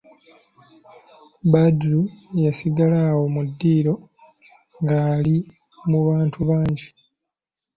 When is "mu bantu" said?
5.89-6.39